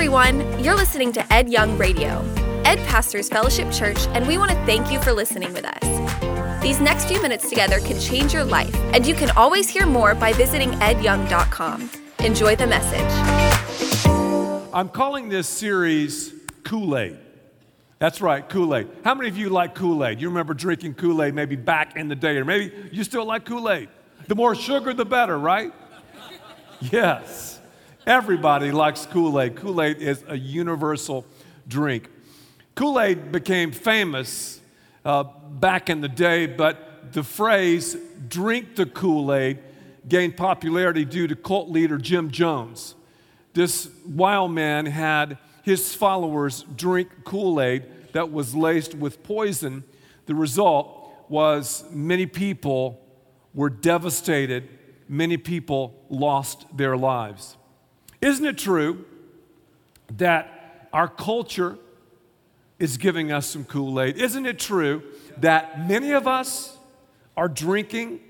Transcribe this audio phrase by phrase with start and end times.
[0.00, 0.64] everyone.
[0.64, 2.24] You're listening to Ed Young Radio.
[2.64, 6.62] Ed pastors Fellowship Church, and we want to thank you for listening with us.
[6.62, 10.14] These next few minutes together can change your life, and you can always hear more
[10.14, 11.90] by visiting edyoung.com.
[12.20, 13.12] Enjoy the message.
[14.72, 16.32] I'm calling this series
[16.64, 17.18] Kool Aid.
[17.98, 18.88] That's right, Kool Aid.
[19.04, 20.18] How many of you like Kool Aid?
[20.18, 23.44] You remember drinking Kool Aid maybe back in the day, or maybe you still like
[23.44, 23.90] Kool Aid.
[24.28, 25.74] The more sugar, the better, right?
[26.80, 27.59] Yes.
[28.10, 29.54] Everybody likes Kool Aid.
[29.54, 31.24] Kool Aid is a universal
[31.68, 32.10] drink.
[32.74, 34.60] Kool Aid became famous
[35.04, 39.60] uh, back in the day, but the phrase drink the Kool Aid
[40.08, 42.96] gained popularity due to cult leader Jim Jones.
[43.52, 49.84] This wild man had his followers drink Kool Aid that was laced with poison.
[50.26, 53.00] The result was many people
[53.54, 54.68] were devastated,
[55.08, 57.56] many people lost their lives.
[58.20, 59.04] Isn't it true
[60.16, 61.78] that our culture
[62.78, 64.18] is giving us some Kool Aid?
[64.18, 65.02] Isn't it true
[65.38, 66.76] that many of us
[67.36, 68.20] are drinking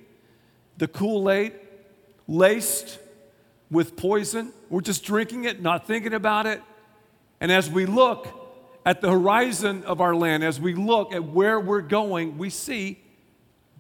[0.79, 1.55] the Kool Aid
[2.29, 2.99] laced
[3.71, 4.53] with poison?
[4.69, 6.63] We're just drinking it, not thinking about it.
[7.41, 8.29] And as we look
[8.87, 13.01] at the horizon of our land, as we look at where we're going, we see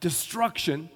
[0.00, 0.88] destruction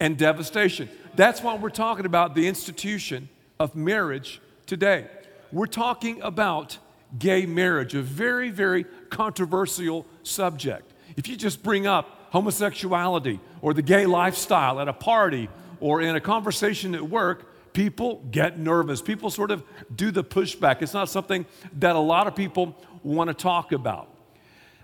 [0.00, 0.88] and devastation.
[1.14, 5.06] That's why we're talking about the institution of marriage today.
[5.52, 6.78] We're talking about
[7.18, 10.92] gay marriage, a very, very controversial subject.
[11.16, 15.48] If you just bring up homosexuality or the gay lifestyle at a party
[15.80, 19.00] or in a conversation at work, people get nervous.
[19.00, 19.62] People sort of
[19.94, 20.82] do the pushback.
[20.82, 21.46] It's not something
[21.78, 24.08] that a lot of people want to talk about.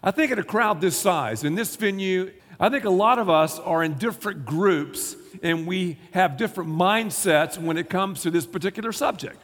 [0.03, 3.29] I think in a crowd this size, in this venue, I think a lot of
[3.29, 8.47] us are in different groups and we have different mindsets when it comes to this
[8.47, 9.39] particular subject.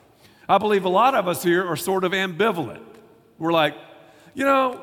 [0.48, 2.82] I believe a lot of us here are sort of ambivalent.
[3.38, 3.74] We're like,
[4.34, 4.80] you know,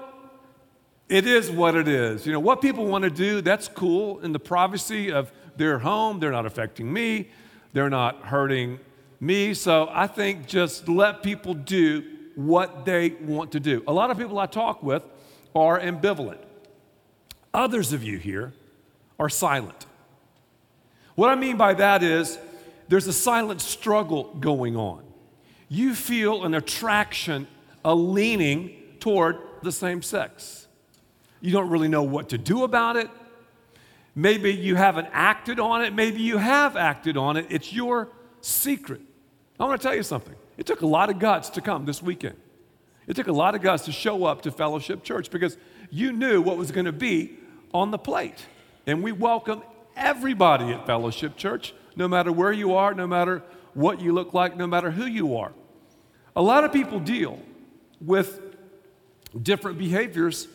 [1.09, 2.25] it is what it is.
[2.25, 6.19] You know, what people want to do, that's cool in the privacy of their home.
[6.19, 7.29] They're not affecting me,
[7.73, 8.79] they're not hurting
[9.19, 9.53] me.
[9.53, 12.03] So I think just let people do
[12.35, 13.83] what they want to do.
[13.87, 15.03] A lot of people I talk with
[15.55, 16.39] are ambivalent.
[17.53, 18.53] Others of you here
[19.19, 19.85] are silent.
[21.15, 22.39] What I mean by that is
[22.87, 25.03] there's a silent struggle going on.
[25.69, 27.47] You feel an attraction,
[27.83, 30.67] a leaning toward the same sex.
[31.41, 33.09] You don't really know what to do about it.
[34.15, 35.93] Maybe you haven't acted on it.
[35.93, 37.47] Maybe you have acted on it.
[37.49, 38.09] It's your
[38.41, 39.01] secret.
[39.59, 40.35] I want to tell you something.
[40.57, 42.35] It took a lot of guts to come this weekend.
[43.07, 45.57] It took a lot of guts to show up to Fellowship Church because
[45.89, 47.37] you knew what was going to be
[47.73, 48.45] on the plate.
[48.85, 49.63] And we welcome
[49.95, 53.43] everybody at Fellowship Church, no matter where you are, no matter
[53.73, 55.51] what you look like, no matter who you are.
[56.35, 57.39] A lot of people deal
[58.01, 58.41] with
[59.39, 60.47] different behaviors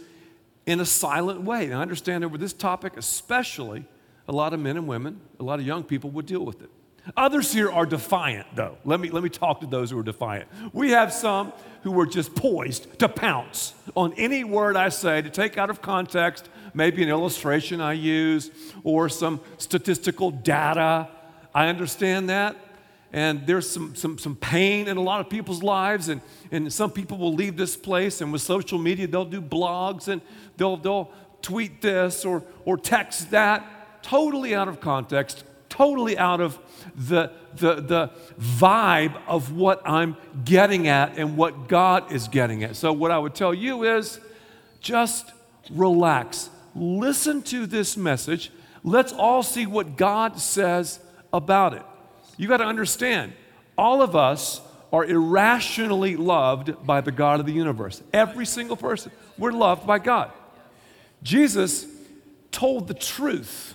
[0.66, 1.64] in a silent way.
[1.66, 3.86] And I understand over this topic, especially,
[4.28, 6.70] a lot of men and women, a lot of young people would deal with it.
[7.16, 8.76] Others here are defiant, though.
[8.84, 10.48] Let me, let me talk to those who are defiant.
[10.74, 15.30] We have some who are just poised to pounce on any word I say, to
[15.30, 18.50] take out of context, maybe an illustration I use
[18.84, 21.08] or some statistical data.
[21.54, 22.56] I understand that.
[23.12, 26.20] And there's some, some, some pain in a lot of people's lives, and,
[26.50, 30.20] and some people will leave this place, and with social media, they'll do blogs and
[30.58, 36.58] they'll, they'll tweet this or, or text that, totally out of context, totally out of
[36.94, 42.76] the, the, the vibe of what I'm getting at and what God is getting at.
[42.76, 44.20] So, what I would tell you is
[44.80, 45.32] just
[45.70, 48.50] relax listen to this message.
[48.84, 51.00] Let's all see what God says
[51.32, 51.82] about it.
[52.36, 53.32] You got to understand,
[53.76, 54.60] all of us
[54.92, 58.02] are irrationally loved by the God of the universe.
[58.12, 59.12] Every single person.
[59.36, 60.32] We're loved by God.
[61.22, 61.86] Jesus
[62.50, 63.74] told the truth.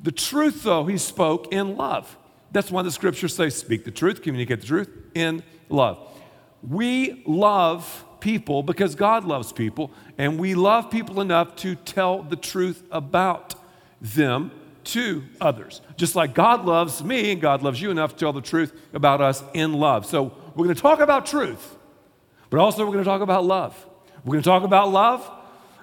[0.00, 2.16] The truth, though, he spoke in love.
[2.52, 5.98] That's why the scriptures say, speak the truth, communicate the truth in love.
[6.62, 12.36] We love people because God loves people, and we love people enough to tell the
[12.36, 13.54] truth about
[14.00, 14.50] them
[14.84, 15.80] to others.
[15.96, 19.20] Just like God loves me and God loves you enough to tell the truth about
[19.20, 20.06] us in love.
[20.06, 21.76] So we're going to talk about truth,
[22.48, 23.86] but also we're going to talk about love.
[24.24, 25.30] We're going to talk about love,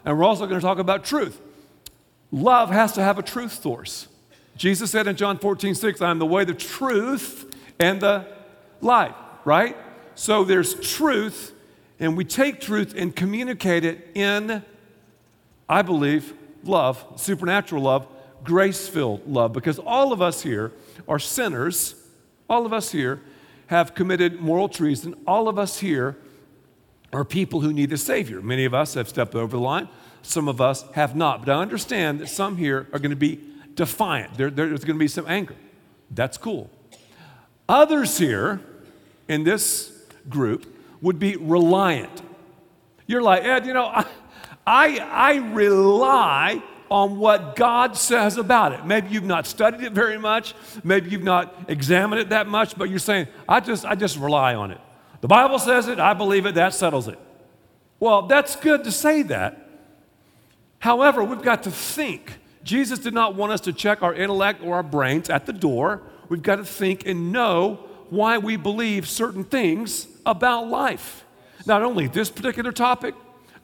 [0.05, 1.39] and we're also going to talk about truth.
[2.31, 4.07] Love has to have a truth source.
[4.55, 8.25] Jesus said in John 14, 6, I am the way, the truth, and the
[8.81, 9.77] life, right?
[10.15, 11.53] So there's truth
[11.99, 14.63] and we take truth and communicate it in,
[15.67, 16.33] I believe,
[16.63, 18.07] love, supernatural love,
[18.43, 20.71] grace filled love, because all of us here
[21.07, 21.95] are sinners.
[22.49, 23.21] All of us here
[23.67, 25.15] have committed moral treason.
[25.25, 26.17] All of us here
[27.11, 28.41] are people who need a Savior.
[28.41, 29.89] Many of us have stepped over the line,
[30.21, 31.45] some of us have not.
[31.45, 33.39] But I understand that some here are going to be
[33.75, 34.35] defiant.
[34.35, 35.55] There, there's going to be some anger.
[36.11, 36.69] That's cool.
[37.69, 38.61] Others here
[39.27, 42.21] in this group would be reliant.
[43.05, 43.85] You're like, Ed, you know,
[44.67, 48.85] I, I, rely on what God says about it.
[48.85, 50.53] Maybe you've not studied it very much,
[50.83, 54.55] maybe you've not examined it that much, but you're saying, I just, I just rely
[54.55, 54.81] on it.
[55.21, 57.17] The Bible says it, I believe it, that settles it.
[57.99, 59.67] Well, that's good to say that.
[60.79, 62.39] However, we've got to think.
[62.63, 66.03] Jesus did not want us to check our intellect or our brains at the door.
[66.29, 71.23] We've got to think and know why we believe certain things about life.
[71.65, 73.15] Not only this particular topic,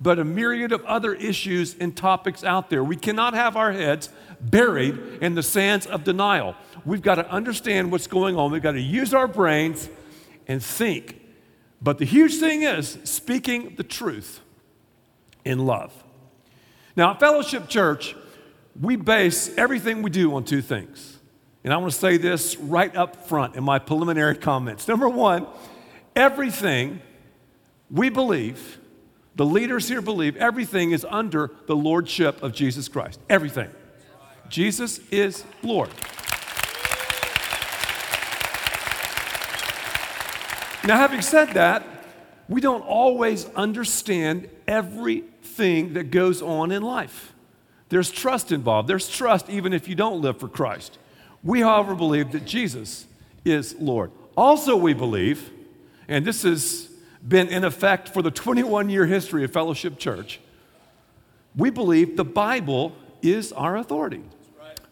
[0.02, 2.84] but a myriad of other issues and topics out there.
[2.84, 4.10] We cannot have our heads
[4.42, 6.56] buried in the sands of denial.
[6.84, 8.52] We've got to understand what's going on.
[8.52, 9.88] We've got to use our brains
[10.48, 11.22] and think.
[11.82, 14.42] But the huge thing is speaking the truth
[15.46, 15.94] in love.
[16.96, 18.16] Now, at Fellowship Church,
[18.80, 21.20] we base everything we do on two things.
[21.64, 24.88] And I want to say this right up front in my preliminary comments.
[24.88, 25.48] Number one,
[26.16, 27.02] everything
[27.90, 28.80] we believe
[29.36, 33.20] the leaders here believe everything is under the lordship of Jesus Christ.
[33.30, 33.70] Everything.
[34.48, 35.90] Jesus is Lord.
[40.86, 41.84] Now, having said that,
[42.50, 47.34] we don't always understand everything that goes on in life.
[47.90, 48.88] There's trust involved.
[48.90, 51.00] There's trust even if you don't live for Christ.
[51.42, 53.08] We, however, believe that Jesus
[53.46, 54.12] is Lord.
[54.36, 55.50] Also, we believe,
[56.08, 56.90] and this has
[57.26, 60.40] been in effect for the 21 year history of Fellowship Church,
[61.56, 64.22] we believe the Bible is our authority.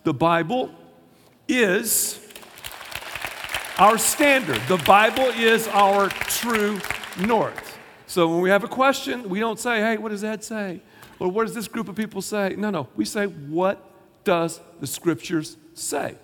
[0.03, 0.73] The Bible
[1.47, 2.19] is
[3.77, 4.61] our standard.
[4.67, 6.79] The Bible is our true
[7.19, 7.77] north.
[8.07, 10.81] So when we have a question, we don't say, hey, what does that say?
[11.19, 12.55] Or what does this group of people say?
[12.57, 12.87] No, no.
[12.95, 13.83] We say, what
[14.23, 16.15] does the scriptures say?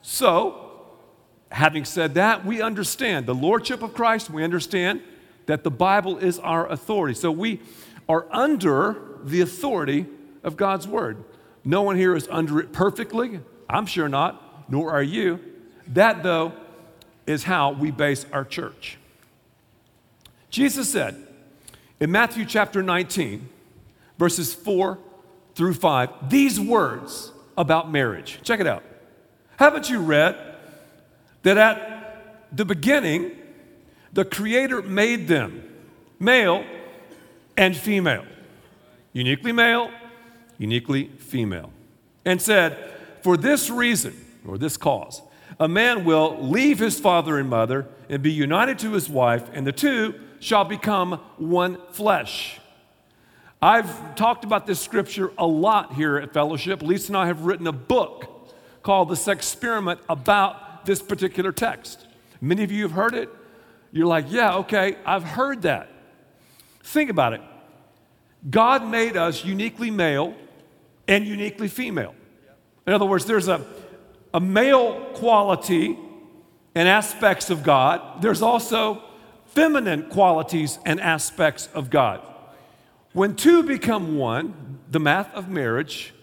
[0.00, 0.71] So,
[1.52, 4.30] having said that, we understand the lordship of Christ.
[4.30, 5.02] We understand
[5.46, 7.14] that the Bible is our authority.
[7.14, 7.60] So we
[8.08, 10.06] are under the authority
[10.42, 11.24] of God's Word.
[11.64, 13.40] No one here is under it perfectly.
[13.68, 15.40] I'm sure not, nor are you.
[15.88, 16.52] That, though,
[17.26, 18.98] is how we base our church.
[20.50, 21.16] Jesus said
[22.00, 23.48] in Matthew chapter 19,
[24.18, 24.98] verses 4
[25.54, 28.40] through 5, these words about marriage.
[28.42, 28.82] Check it out.
[29.56, 30.51] Haven't you read
[31.42, 33.32] that at the beginning,
[34.12, 35.62] the Creator made them
[36.18, 36.64] male
[37.56, 38.24] and female,
[39.12, 39.90] uniquely male,
[40.58, 41.70] uniquely female,
[42.24, 42.76] and said,
[43.22, 44.14] For this reason,
[44.46, 45.22] or this cause,
[45.58, 49.66] a man will leave his father and mother and be united to his wife, and
[49.66, 52.60] the two shall become one flesh.
[53.60, 56.82] I've talked about this scripture a lot here at Fellowship.
[56.82, 58.52] Lisa and I have written a book
[58.82, 62.06] called The Sex Experiment about this particular text.
[62.40, 63.28] Many of you have heard it.
[63.92, 65.88] You're like, yeah, okay, I've heard that.
[66.82, 67.40] Think about it.
[68.50, 70.34] God made us uniquely male
[71.06, 72.14] and uniquely female.
[72.86, 73.64] In other words, there's a,
[74.34, 75.96] a male quality
[76.74, 79.02] and aspects of God, there's also
[79.46, 82.22] feminine qualities and aspects of God.
[83.12, 86.14] When two become one, the math of marriage,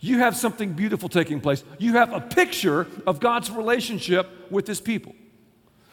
[0.00, 1.62] you have something beautiful taking place.
[1.78, 5.14] You have a picture of God's relationship with his people.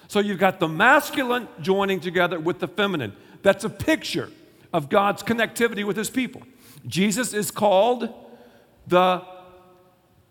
[0.07, 3.13] So you've got the masculine joining together with the feminine.
[3.41, 4.31] That's a picture
[4.73, 6.41] of God's connectivity with his people.
[6.85, 8.13] Jesus is called
[8.87, 9.21] the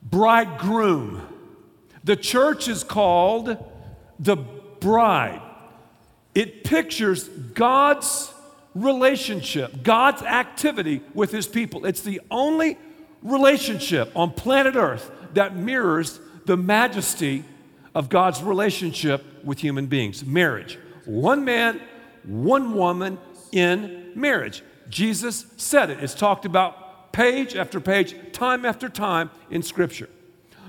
[0.02, 1.22] bridegroom.
[2.04, 3.56] The church is called
[4.18, 5.42] the bride.
[6.34, 8.32] It pictures God's
[8.74, 11.84] relationship, God's activity with his people.
[11.84, 12.78] It's the only
[13.26, 17.44] relationship on planet Earth that mirrors the majesty
[17.94, 20.78] of God's relationship with human beings marriage.
[21.04, 21.80] One man,
[22.24, 23.18] one woman
[23.52, 24.62] in marriage.
[24.88, 26.02] Jesus said it.
[26.02, 30.08] It's talked about page after page, time after time in Scripture.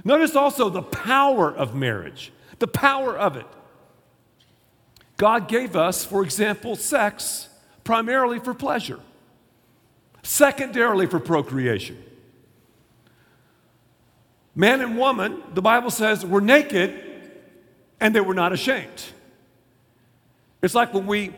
[0.04, 3.46] Notice also the power of marriage, the power of it.
[5.18, 7.50] God gave us, for example, sex
[7.84, 9.00] primarily for pleasure,
[10.24, 11.98] secondarily for procreation.
[14.58, 16.92] Man and woman, the Bible says, were naked
[18.00, 19.04] and they were not ashamed.
[20.64, 21.32] It's like when we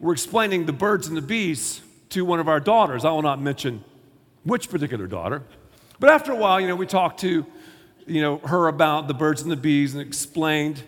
[0.00, 3.04] were explaining the birds and the bees to one of our daughters.
[3.04, 3.84] I will not mention
[4.42, 5.44] which particular daughter.
[6.00, 7.46] But after a while, you know, we talked to,
[8.08, 10.82] you know, her about the birds and the bees and explained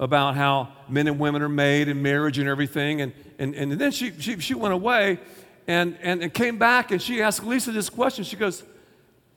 [0.00, 3.00] about how men and women are made and marriage and everything.
[3.00, 5.20] And, and, and then she, she, she went away
[5.68, 8.24] and, and, and came back and she asked Lisa this question.
[8.24, 8.64] She goes,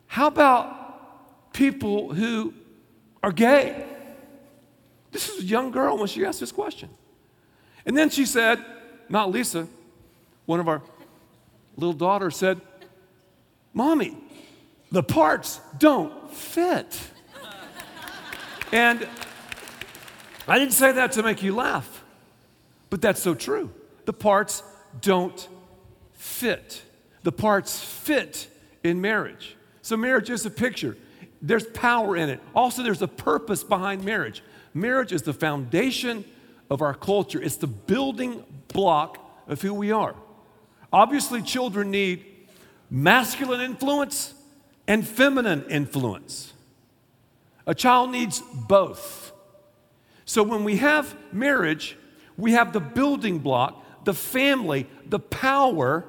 [0.08, 0.81] How about
[1.54, 2.54] people who
[3.24, 3.86] are gay?
[5.12, 6.90] This is a young girl when she asked this question.
[7.86, 8.64] And then she said,
[9.10, 9.68] Not Lisa,
[10.46, 10.82] one of our
[11.76, 12.62] little daughters said,
[13.74, 14.18] Mommy,
[14.92, 17.00] the parts don't fit.
[18.72, 19.08] and
[20.48, 22.04] I didn't say that to make you laugh,
[22.90, 23.72] but that's so true.
[24.06, 24.64] The parts
[25.00, 25.48] don't
[26.14, 26.82] fit.
[27.24, 28.48] The parts fit
[28.84, 29.56] in marriage.
[29.82, 30.98] So, marriage is a picture.
[31.42, 32.40] There's power in it.
[32.56, 34.44] Also, there's a purpose behind marriage.
[34.74, 36.24] Marriage is the foundation
[36.70, 39.18] of our culture, it's the building block
[39.48, 40.16] of who we are.
[40.94, 42.26] Obviously, children need
[42.90, 44.34] masculine influence
[44.88, 46.54] and feminine influence.
[47.68, 49.34] A child needs both.
[50.26, 51.98] So when we have marriage,
[52.38, 56.06] we have the building block, the family, the power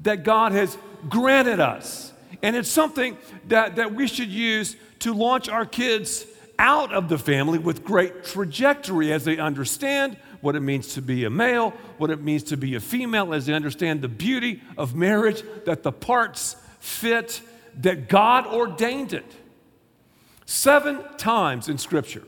[0.00, 0.76] that God has
[1.08, 2.12] granted us.
[2.42, 3.16] And it's something
[3.48, 6.26] that, that we should use to launch our kids
[6.58, 11.24] out of the family with great trajectory as they understand what it means to be
[11.24, 14.94] a male, what it means to be a female, as they understand the beauty of
[14.94, 17.40] marriage, that the parts fit,
[17.78, 19.30] that God ordained it.
[20.46, 22.22] Seven times in Scripture,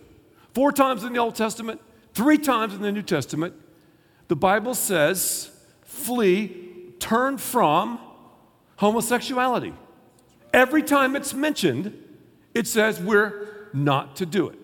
[0.53, 1.81] four times in the Old Testament,
[2.13, 3.55] three times in the New Testament,
[4.27, 5.51] the Bible says,
[5.83, 7.99] flee, turn from
[8.77, 9.73] homosexuality.
[10.59, 11.97] Every time it's mentioned,
[12.53, 14.59] it says we're not to do it.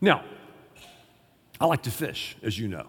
[0.00, 0.24] Now,
[1.60, 2.86] I like to fish, as you know.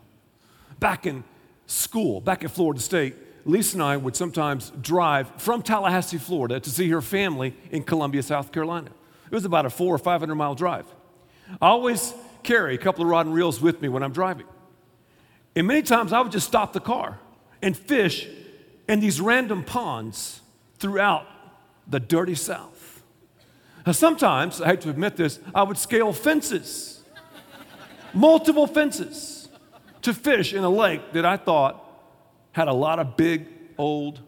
[0.79, 1.25] Back in
[1.67, 6.69] school, back at Florida State, Lisa and I would sometimes drive from Tallahassee, Florida, to
[6.69, 8.91] see her family in Columbia, South Carolina.
[9.25, 10.85] It was about a four or 500 mile drive.
[11.61, 14.47] I always carry a couple of rod and reels with me when I'm driving.
[15.57, 17.19] And many times I would just stop the car
[17.61, 18.29] and fish
[18.87, 20.39] in these random ponds
[20.77, 21.27] throughout
[21.89, 23.03] the dirty South.
[23.85, 27.01] Now, sometimes, I hate to admit this, I would scale fences,
[28.13, 29.49] multiple fences,
[30.03, 31.85] to fish in a lake that I thought
[32.51, 34.21] had a lot of big, old,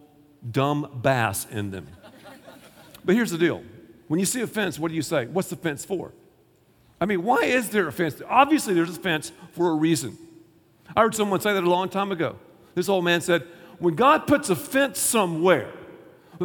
[0.50, 1.88] dumb bass in them.
[3.04, 3.64] But here's the deal
[4.08, 5.28] when you see a fence, what do you say?
[5.28, 6.12] What's the fence for?
[7.00, 8.22] I mean, why is there a fence?
[8.28, 10.18] Obviously, there's a fence for a reason.
[10.96, 12.38] I heard someone say that a long time ago.
[12.76, 13.44] This old man said,
[13.80, 15.72] when God puts a fence somewhere,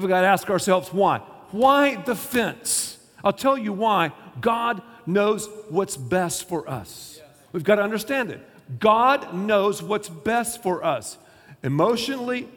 [0.03, 1.19] we've got to ask ourselves why.
[1.51, 2.99] Why the fence?
[3.25, 4.13] I'll tell you why.
[4.41, 7.21] God knows what's best for us.
[7.53, 8.41] We've got to understand it.
[8.79, 11.19] God knows what's best for us
[11.63, 12.49] emotionally,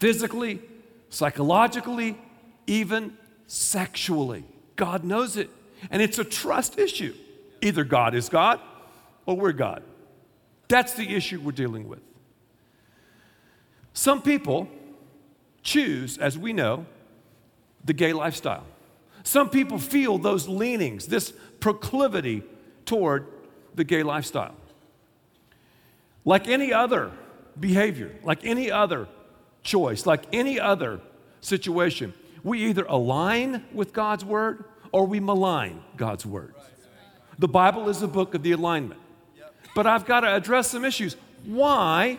[0.00, 0.60] physically,
[1.10, 2.18] psychologically,
[2.66, 3.16] even
[3.46, 4.44] sexually.
[4.76, 5.50] God knows it.
[5.90, 7.14] And it's a trust issue.
[7.62, 8.60] Either God is God
[9.26, 9.82] or we're God.
[10.68, 12.00] That's the issue we're dealing with.
[13.92, 14.68] Some people
[15.66, 16.86] choose, as we know,
[17.84, 18.64] the gay lifestyle.
[19.24, 22.44] Some people feel those leanings, this proclivity
[22.86, 23.26] toward
[23.74, 24.54] the gay lifestyle.
[26.24, 27.10] Like any other
[27.58, 29.08] behavior, like any other
[29.62, 31.00] choice, like any other
[31.40, 36.54] situation, we either align with God's word or we malign God's word.
[37.38, 39.00] The Bible is a book of the alignment.
[39.74, 41.16] But I've got to address some issues.
[41.44, 42.18] Why?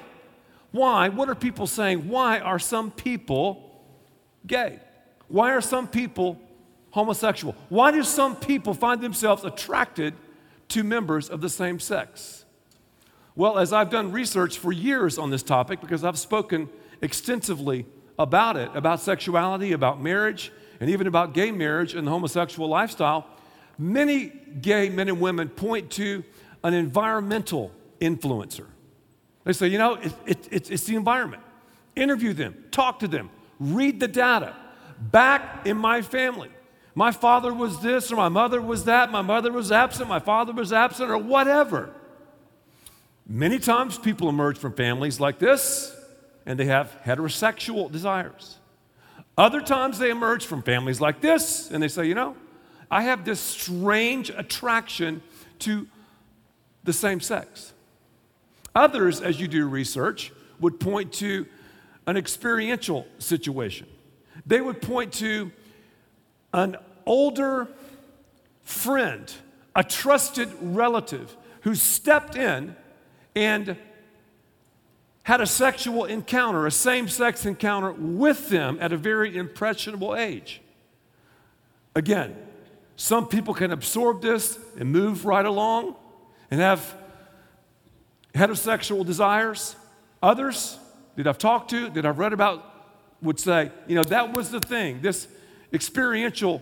[0.78, 1.10] Why?
[1.10, 2.08] What are people saying?
[2.08, 3.84] Why are some people
[4.46, 4.80] gay?
[5.28, 6.40] Why are some people
[6.92, 7.56] homosexual?
[7.70, 10.14] Why do some people find themselves attracted
[10.70, 12.46] to members of the same sex?
[13.36, 16.70] Well, as I've done research for years on this topic, because I've spoken
[17.02, 17.86] extensively
[18.20, 23.26] about it, about sexuality, about marriage, and even about gay marriage and the homosexual lifestyle,
[23.80, 24.32] many
[24.62, 26.24] gay men and women point to
[26.64, 28.66] an environmental influencer.
[29.48, 31.42] They say, you know, it, it, it, it's the environment.
[31.96, 33.30] Interview them, talk to them,
[33.62, 34.54] read the data.
[35.00, 36.50] Back in my family,
[36.94, 40.52] my father was this or my mother was that, my mother was absent, my father
[40.52, 41.94] was absent, or whatever.
[43.26, 45.96] Many times people emerge from families like this
[46.46, 48.58] and they have heterosexual desires.
[49.38, 52.36] Other times they emerge from families like this and they say, you know,
[52.92, 55.24] I have this strange attraction
[55.60, 55.88] to
[56.84, 57.72] the same sex.
[58.78, 61.48] Others, as you do research, would point to
[62.06, 63.88] an experiential situation.
[64.46, 65.52] They would point to
[66.54, 67.68] an older
[68.64, 69.34] friend,
[69.76, 72.76] a trusted relative who stepped in
[73.36, 73.78] and
[75.24, 80.62] had a sexual encounter, a same sex encounter with them at a very impressionable age.
[81.96, 82.36] Again,
[82.96, 85.96] some people can absorb this and move right along.
[86.50, 86.96] and have
[88.38, 89.76] heterosexual desires.
[90.22, 90.78] Others
[91.16, 92.64] that I've talked to, that I've read about,
[93.22, 95.28] would say, you know, that was the thing, this
[95.74, 96.62] experiential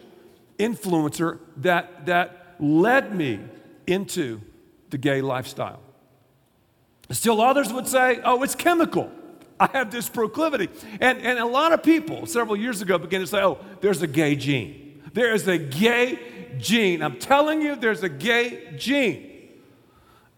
[0.58, 3.40] influencer that, that led me
[3.88, 4.42] into
[4.90, 5.82] the gay lifestyle.
[7.12, 9.12] Still, others would say, oh, it's chemical.
[9.60, 10.70] I have this proclivity.
[11.00, 14.08] And, and a lot of people several years ago began to say, oh, there's a
[14.08, 15.02] gay gene.
[15.14, 16.20] There is a gay
[16.58, 17.02] gene.
[17.02, 19.50] I'm telling you, there's a gay gene.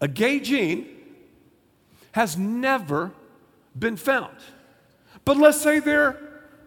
[0.00, 0.97] A gay gene
[2.18, 3.12] has never
[3.78, 4.36] been found.
[5.24, 6.18] But let's say there,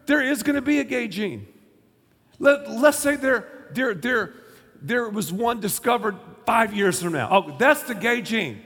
[0.06, 1.46] there is going to be a gay gene.
[2.40, 4.34] Let, let's say there, there, there,
[4.82, 6.16] there was one discovered
[6.46, 7.28] five years from now.
[7.30, 8.62] Oh, that's the gay gene.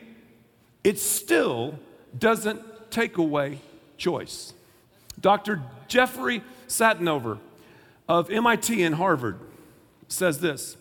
[0.84, 1.80] It still
[2.20, 2.62] doesn't
[2.92, 3.58] take away
[3.98, 4.54] choice.
[5.20, 5.63] Dr.
[5.88, 7.39] Jeffrey Satinover
[8.08, 9.39] of MIT and Harvard
[10.08, 10.77] says this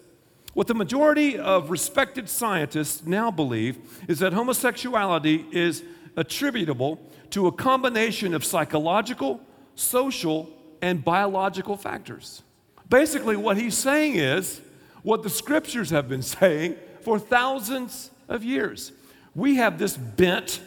[0.53, 5.83] What the majority of respected scientists now believe is that homosexuality is
[6.17, 9.41] attributable to a combination of psychological,
[9.75, 10.49] social,
[10.81, 12.43] and biological factors.
[12.89, 14.61] Basically, what he's saying is
[15.03, 18.93] what the scriptures have been saying for thousands of years.
[19.35, 20.61] We have this bent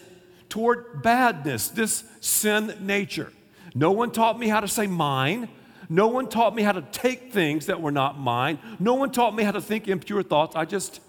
[0.50, 3.32] toward badness, this sin nature.
[3.76, 5.50] No one taught me how to say mine.
[5.90, 8.60] No one taught me how to take things that were not mine.
[8.80, 10.56] No one taught me how to think impure thoughts.
[10.56, 11.00] I just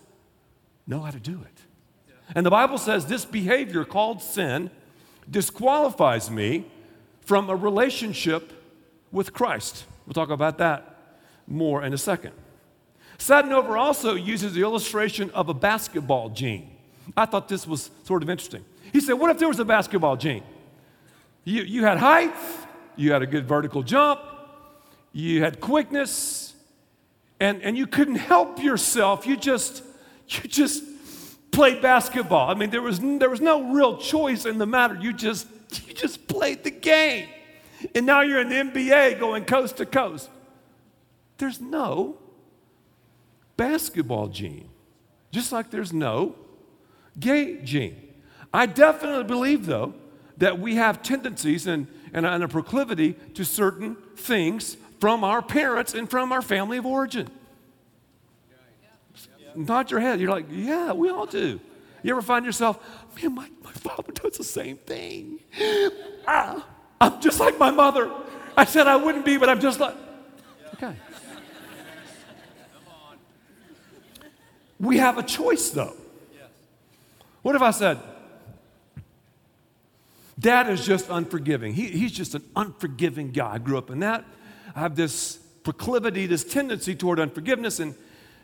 [0.86, 1.62] know how to do it.
[2.34, 4.70] And the Bible says this behavior called sin
[5.30, 6.66] disqualifies me
[7.20, 8.52] from a relationship
[9.12, 9.84] with Christ.
[10.06, 10.96] We'll talk about that
[11.46, 12.32] more in a second.
[13.18, 16.70] Satinover also uses the illustration of a basketball gene.
[17.16, 18.64] I thought this was sort of interesting.
[18.92, 20.44] He said, What if there was a basketball gene?
[21.44, 22.34] You, you had height,
[22.96, 24.20] you had a good vertical jump,
[25.12, 26.54] you had quickness,
[27.40, 29.26] and, and you couldn't help yourself.
[29.26, 29.82] You just,
[30.28, 30.84] you just
[31.50, 32.50] played basketball.
[32.50, 34.94] I mean, there was, there was no real choice in the matter.
[34.94, 35.46] You just,
[35.86, 37.28] you just played the game.
[37.94, 40.28] And now you're in the NBA going coast to coast.
[41.38, 42.16] There's no
[43.56, 44.68] basketball gene,
[45.30, 46.34] just like there's no
[47.18, 48.14] gay gene.
[48.52, 49.94] I definitely believe, though,
[50.38, 55.94] that we have tendencies and, and, and a proclivity to certain things from our parents
[55.94, 57.28] and from our family of origin.
[59.66, 60.20] Nod your head.
[60.20, 61.60] You're like, yeah, we all do.
[62.02, 62.78] You ever find yourself,
[63.20, 65.40] man, my, my father does the same thing.
[66.26, 66.64] Ah,
[67.00, 68.10] I'm just like my mother.
[68.56, 69.94] I said I wouldn't be, but I'm just like,
[70.74, 70.94] okay.
[74.78, 75.96] We have a choice, though.
[77.42, 77.98] What if I said,
[80.38, 81.74] Dad is just unforgiving.
[81.74, 83.54] He, he's just an unforgiving guy.
[83.54, 84.24] I grew up in that.
[84.76, 87.80] I have this proclivity, this tendency toward unforgiveness.
[87.80, 87.94] And,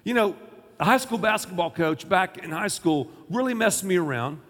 [0.02, 0.34] you know,
[0.78, 4.40] a high school basketball coach back in high school really messed me around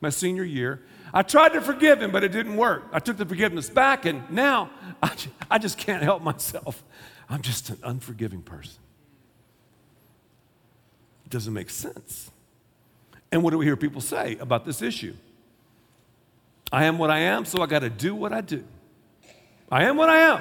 [0.00, 0.82] my senior year.
[1.12, 2.84] I tried to forgive him, but it didn't work.
[2.92, 4.70] I took the forgiveness back, and now
[5.02, 5.12] I,
[5.50, 6.82] I just can't help myself.
[7.28, 8.80] I'm just an unforgiving person.
[11.24, 12.30] It doesn't make sense.
[13.32, 15.14] And what do we hear people say about this issue?
[16.72, 18.64] I am what I am, so I got to do what I do.
[19.70, 20.40] I am what I am.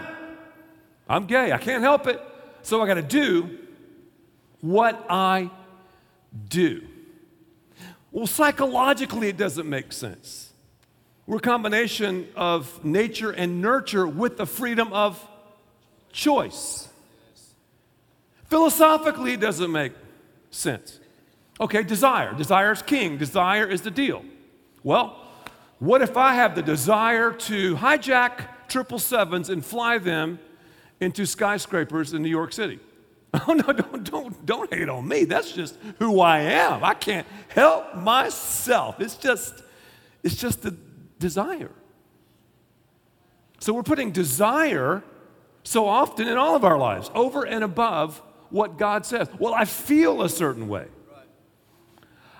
[1.08, 1.52] I'm gay.
[1.52, 2.22] I can't help it.
[2.62, 3.60] So I got to do
[4.66, 5.52] what I
[6.50, 6.82] do.
[8.12, 10.52] Well, psychologically, it doesn't make sense.
[11.28, 15.24] We're a combination of nature and nurture with the freedom of
[16.12, 16.88] choice.
[18.50, 19.94] Philosophically, it doesn't make
[20.50, 21.00] sense.
[21.60, 22.34] Okay, desire.
[22.34, 23.18] Desire is king.
[23.18, 24.26] Desire is the deal.
[24.84, 25.22] Well,
[25.78, 30.40] what if I have the desire to hijack triple sevens and fly them
[31.00, 32.80] into skyscrapers in New York City?
[33.48, 35.26] Oh no, don't, don't, don't hate on me.
[35.26, 36.84] That's just who I am.
[36.84, 39.00] I can't help myself.
[39.00, 39.62] It's just,
[40.24, 40.76] it's just the
[41.20, 41.72] desire.
[43.60, 45.04] So we're putting desire
[45.64, 49.28] so often in all of our lives, over and above what God says.
[49.40, 50.88] Well, I feel a certain way.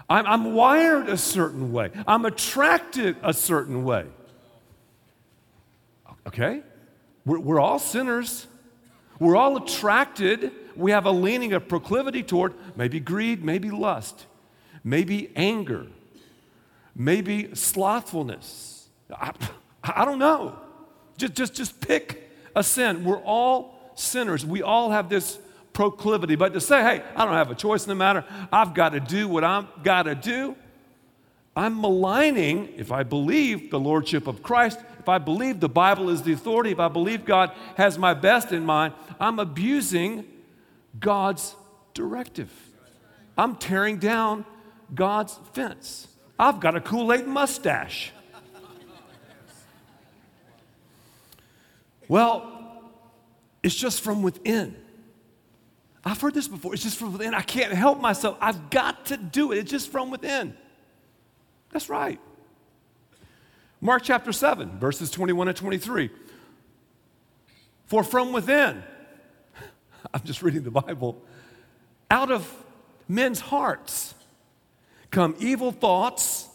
[0.08, 1.90] I'm, I'm wired a certain way.
[2.08, 4.06] I'm attracted a certain way.
[6.28, 6.62] Okay?
[7.26, 8.46] We're, we're all sinners.
[9.20, 10.52] We're all attracted.
[10.76, 14.26] We have a leaning, a proclivity toward maybe greed, maybe lust,
[14.84, 15.88] maybe anger,
[16.96, 18.88] maybe slothfulness.
[19.12, 19.32] I,
[19.84, 20.60] I don't know.
[21.18, 23.04] Just, just, just pick a sin.
[23.04, 24.46] We're all sinners.
[24.46, 25.40] We all have this
[25.74, 26.36] proclivity.
[26.36, 29.00] But to say, hey, I don't have a choice in the matter, I've got to
[29.00, 30.56] do what I've got to do,
[31.56, 36.22] I'm maligning, if I believe the Lordship of Christ, if I believe the Bible is
[36.22, 40.26] the authority, if I believe God has my best in mind, I'm abusing
[41.00, 41.56] God's
[41.94, 42.52] directive.
[43.38, 44.46] I'm tearing down
[44.94, 46.08] God's fence.
[46.38, 48.12] I've got a Kool Aid mustache.
[52.08, 52.52] Well,
[53.64, 54.76] it's just from within.
[56.04, 56.74] I've heard this before.
[56.74, 57.34] It's just from within.
[57.34, 58.38] I can't help myself.
[58.40, 59.58] I've got to do it.
[59.58, 60.56] It's just from within.
[61.72, 62.20] That's right.
[63.82, 66.12] Mark chapter 7, verses 21 and 23.
[67.88, 68.84] For from within,
[70.16, 71.22] I'm just reading the Bible,
[72.10, 72.50] out of
[73.06, 74.16] men's hearts
[75.12, 76.48] come evil thoughts,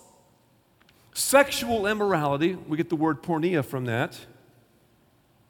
[1.13, 2.55] sexual immorality.
[2.55, 4.19] We get the word porneia from that.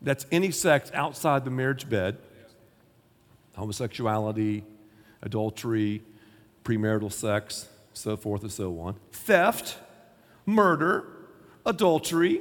[0.02, 2.18] That's any sex outside the marriage bed
[3.56, 4.64] homosexuality,
[5.22, 6.02] adultery,
[6.64, 8.96] premarital sex, so forth and so on.
[9.12, 9.76] Theft,
[10.46, 11.04] murder,
[11.64, 12.40] adultery,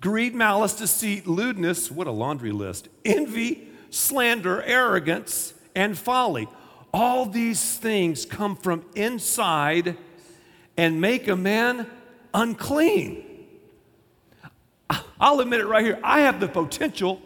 [0.00, 6.48] greed, malice, deceit, lewdness, what a laundry list, envy, slander, arrogance, and folly.
[6.92, 9.96] All these things come from inside
[10.76, 11.86] and make a man
[12.32, 13.24] unclean.
[15.20, 16.00] I'll admit it right here.
[16.02, 17.20] I have the potential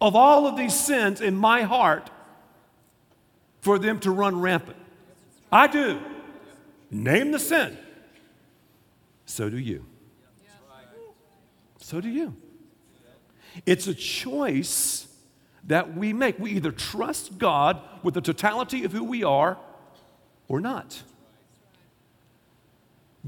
[0.00, 2.10] of all of these sins in my heart
[3.60, 4.76] for them to run rampant.
[5.50, 6.00] I do.
[6.90, 7.76] Name the sin.
[9.26, 9.84] So do you.
[11.80, 12.36] So do you.
[13.66, 15.07] It's a choice
[15.68, 16.38] that we make.
[16.38, 19.56] We either trust God with the totality of who we are
[20.48, 21.02] or not.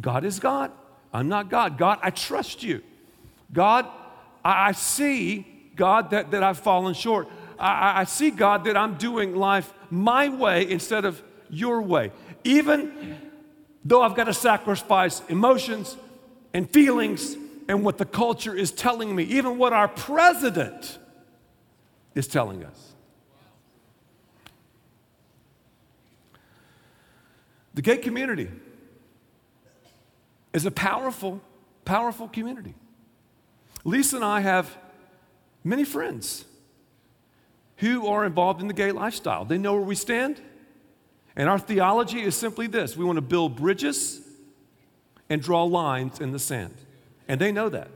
[0.00, 0.72] God is God.
[1.12, 1.79] I'm not God.
[1.79, 2.83] God, I trust you.
[3.53, 3.87] God,
[4.44, 7.29] I see God, that, that I've fallen short.
[7.59, 12.12] I, I see, God, that I'm doing life my way instead of your way.
[12.44, 13.18] Even
[13.85, 15.96] though I've got to sacrifice emotions
[16.55, 17.37] and feelings
[17.68, 20.98] and what the culture is telling me, even what our president
[22.14, 22.92] is telling us.
[27.75, 28.51] The gay community
[30.53, 31.40] is a powerful,
[31.85, 32.75] powerful community.
[33.85, 34.77] Lisa and I have
[35.62, 36.44] many friends
[37.77, 39.44] who are involved in the gay lifestyle.
[39.44, 40.40] They know where we stand.
[41.37, 44.20] And our theology is simply this we want to build bridges
[45.31, 46.75] and draw lines in the sand.
[47.29, 47.88] And they know that.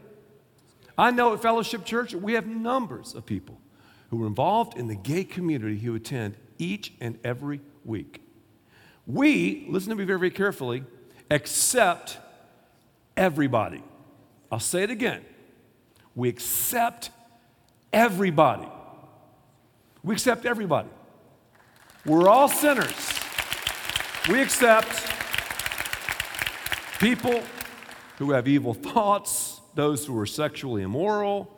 [0.97, 3.59] I know at Fellowship Church, we have numbers of people
[4.15, 8.23] who are involved in the gay community who attend each and every week.
[9.07, 10.85] We, listen to me very, very carefully,
[11.31, 12.19] accept
[13.17, 13.83] everybody.
[14.53, 15.25] I'll say it again.
[16.15, 17.11] We accept
[17.93, 18.69] everybody.
[20.03, 20.89] We accept everybody.
[22.07, 22.95] We're all sinners.
[24.29, 25.11] We accept
[27.01, 27.43] people
[28.19, 31.54] who have evil thoughts, those who are sexually immoral,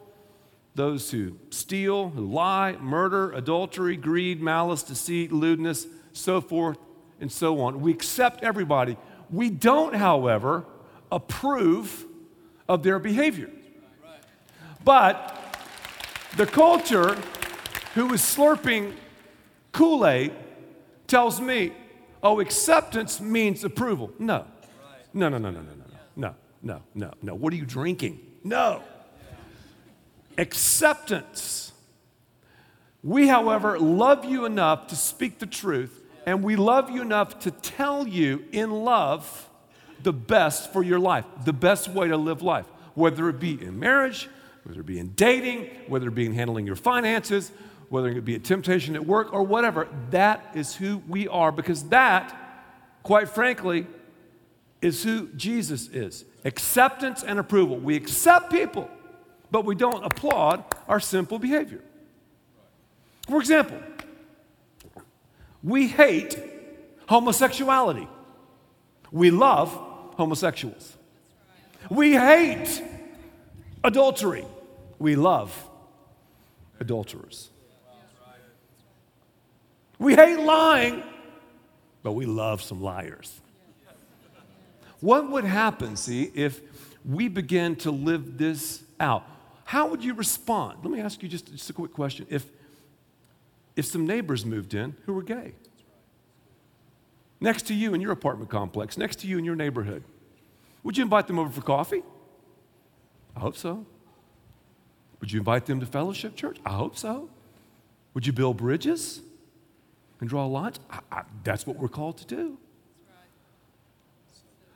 [0.77, 6.79] those who steal, who lie, murder, adultery, greed, malice, deceit, lewdness, so forth
[7.21, 7.81] and so on.
[7.81, 8.97] We accept everybody.
[9.31, 10.65] We don't, however,
[11.11, 12.05] approve
[12.69, 13.51] of their behavior.
[14.85, 15.37] But
[16.37, 17.17] the culture
[17.95, 18.93] who is slurping
[19.73, 20.33] Kool Aid
[21.07, 21.73] tells me,
[22.23, 24.13] oh, acceptance means approval.
[24.19, 24.45] No.
[25.15, 25.85] No, no, no, no, no, no,
[26.17, 27.35] no, no, no, no.
[27.35, 28.21] What are you drinking?
[28.45, 28.83] No.
[30.39, 31.73] Acceptance.
[33.03, 37.51] We, however, love you enough to speak the truth, and we love you enough to
[37.51, 39.49] tell you in love
[40.03, 43.79] the best for your life, the best way to live life, whether it be in
[43.79, 44.29] marriage,
[44.65, 47.53] whether it be in dating, whether it be in handling your finances,
[47.89, 49.89] whether it be a temptation at work or whatever.
[50.11, 52.37] That is who we are because that,
[53.03, 53.87] quite frankly,
[54.83, 57.77] is who Jesus is acceptance and approval.
[57.77, 58.89] We accept people,
[59.51, 61.83] but we don't applaud our simple behavior.
[63.29, 63.79] For example,
[65.63, 66.39] we hate
[67.09, 68.09] homosexuality,
[69.11, 69.71] we love
[70.17, 70.97] homosexuals.
[71.89, 72.83] We hate
[73.85, 74.45] adultery
[74.99, 75.69] we love
[76.81, 77.51] adulterers.
[79.99, 81.03] We hate lying,
[82.03, 83.41] but we love some liars.
[85.01, 86.61] What would happen, see, if
[87.05, 89.25] we begin to live this out?
[89.67, 90.79] How would you respond?
[90.85, 92.25] Let me ask you just, just a quick question.
[92.31, 92.47] If,
[93.75, 95.55] if some neighbors moved in who were gay,
[97.41, 100.05] next to you in your apartment complex, next to you in your neighborhood,
[100.85, 102.05] would you invite them over for coffee?
[103.35, 103.85] I hope so.
[105.21, 106.59] Would you invite them to fellowship church?
[106.65, 107.29] I hope so.
[108.15, 109.21] Would you build bridges
[110.21, 110.79] and draw lines?
[110.89, 112.57] I, I, that's what we're called to do.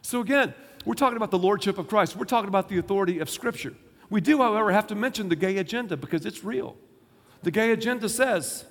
[0.03, 0.53] So, again,
[0.85, 2.17] we're talking about the lordship of Christ.
[2.17, 3.75] We're talking about the authority of Scripture.
[4.11, 6.77] We do, however, have to mention the gay agenda because it's real.
[7.43, 8.65] The gay agenda says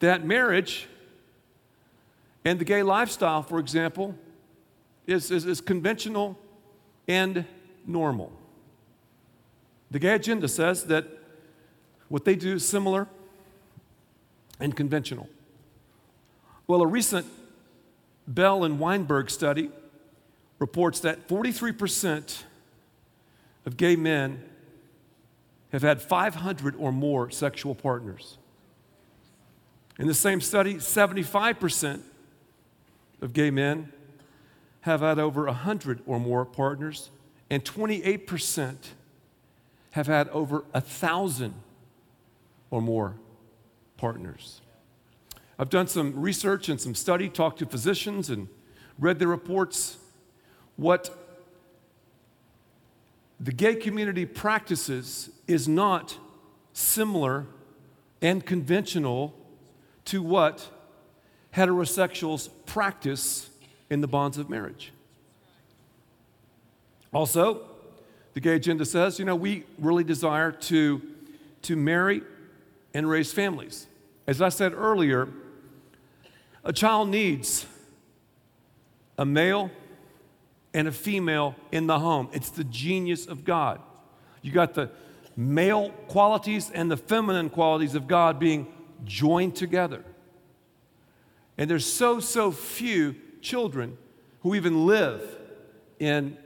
[0.00, 0.88] that marriage
[2.44, 4.16] And the gay lifestyle, for example,
[5.06, 6.38] is, is, is conventional
[7.06, 7.44] and
[7.86, 8.32] normal.
[9.90, 11.06] The gay agenda says that
[12.08, 13.06] what they do is similar
[14.58, 15.28] and conventional.
[16.66, 17.26] Well, a recent
[18.26, 19.70] Bell and Weinberg study
[20.58, 22.44] reports that 43%
[23.64, 24.42] of gay men
[25.72, 28.38] have had 500 or more sexual partners.
[29.98, 32.00] In the same study, 75%
[33.20, 33.92] of gay men
[34.82, 37.10] have had over 100 or more partners,
[37.48, 38.76] and 28%
[39.92, 41.54] have had over 1,000
[42.70, 43.14] or more
[43.96, 44.60] partners.
[45.58, 48.48] I've done some research and some study, talked to physicians, and
[48.98, 49.98] read the reports.
[50.76, 51.21] What
[53.42, 56.16] the gay community practices is not
[56.72, 57.46] similar
[58.20, 59.34] and conventional
[60.04, 60.70] to what
[61.52, 63.50] heterosexuals practice
[63.90, 64.92] in the bonds of marriage.
[67.12, 67.62] Also,
[68.34, 71.02] the gay agenda says, you know, we really desire to,
[71.62, 72.22] to marry
[72.94, 73.88] and raise families.
[74.24, 75.28] As I said earlier,
[76.64, 77.66] a child needs
[79.18, 79.68] a male
[80.74, 82.28] and a female in the home.
[82.32, 83.80] It's the genius of God.
[84.40, 84.90] You got the
[85.36, 88.66] male qualities and the feminine qualities of God being
[89.04, 90.04] joined together.
[91.58, 93.96] And there's so, so few children
[94.40, 95.22] who even live
[95.98, 96.36] in,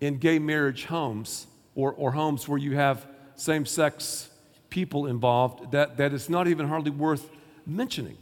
[0.00, 4.28] in gay marriage homes or, or homes where you have same sex
[4.68, 7.30] people involved that, that it's not even hardly worth
[7.66, 8.16] mentioning.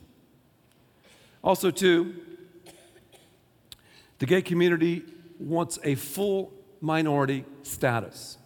[1.42, 2.14] Also, too,
[4.18, 5.02] the gay community
[5.38, 8.38] wants a full minority status.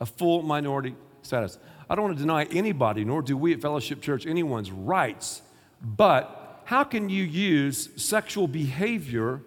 [0.00, 1.58] A full minority status.
[1.88, 5.42] I don't want to deny anybody, nor do we at Fellowship Church, anyone's rights,
[5.82, 9.40] but how can you use sexual behavior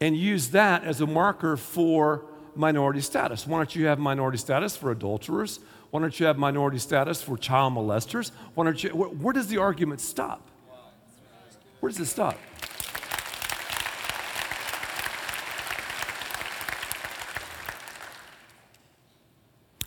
[0.00, 3.46] and use that as a marker for minority status?
[3.46, 5.58] Why don't you have minority status for adulterers?
[5.90, 8.30] Why don't you have minority status for child molesters?
[8.54, 10.48] Why don't you, where, where does the argument stop?
[11.80, 12.38] Where does it stop?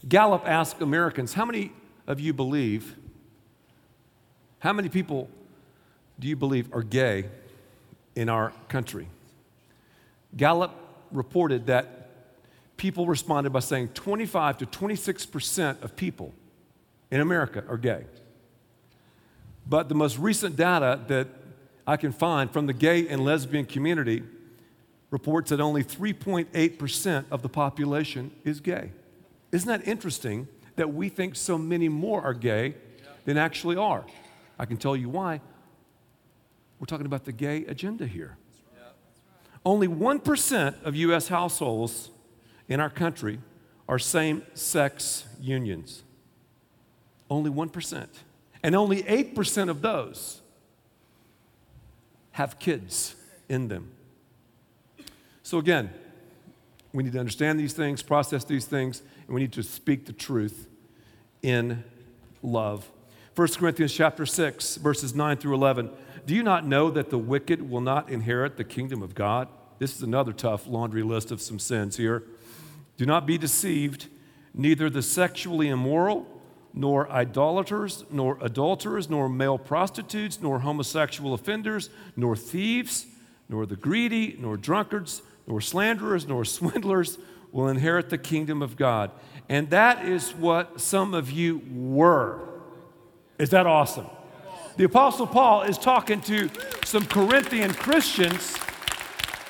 [0.08, 1.72] Gallup asked Americans, how many
[2.06, 2.96] of you believe,
[4.60, 5.30] how many people
[6.20, 7.26] do you believe are gay
[8.15, 9.08] in our country?
[10.36, 10.72] Gallup
[11.12, 12.10] reported that
[12.78, 16.34] people responded by saying 25 to 26% of people
[17.12, 18.06] in America are gay.
[19.67, 21.28] But the most recent data that
[21.86, 24.24] I can find from the gay and lesbian community
[25.10, 28.91] reports that only 3.8% of the population is gay.
[29.52, 32.76] Isn't that interesting that we think so many more are gay
[33.26, 34.06] than actually are?
[34.60, 35.42] I can tell you why.
[36.80, 38.38] We're talking about the gay agenda here.
[39.66, 41.28] Only 1% of U.S.
[41.28, 42.10] households
[42.70, 43.40] in our country
[43.90, 46.04] are same sex unions.
[47.30, 48.08] Only 1%.
[48.64, 50.42] And only 8% of those
[52.32, 53.16] have kids
[53.50, 53.92] in them.
[55.44, 55.90] So, again,
[56.94, 60.13] we need to understand these things, process these things, and we need to speak the
[60.13, 60.68] truth
[61.42, 61.84] in
[62.42, 62.90] love.
[63.36, 65.92] 1 Corinthians chapter 6, verses 9 through 11.
[66.26, 69.48] Do you not know that the wicked will not inherit the kingdom of God?
[69.80, 72.24] This is another tough laundry list of some sins here.
[72.96, 74.08] Do not be deceived,
[74.54, 76.26] neither the sexually immoral,
[76.74, 83.06] nor idolaters, nor adulterers, nor male prostitutes, nor homosexual offenders, nor thieves,
[83.50, 87.18] nor the greedy, nor drunkards, nor slanderers, nor swindlers
[87.52, 89.12] will inherit the kingdom of God.
[89.50, 92.48] And that is what some of you were.
[93.40, 94.08] Is that awesome?
[94.78, 96.50] The Apostle Paul is talking to
[96.86, 98.56] some Corinthian Christians,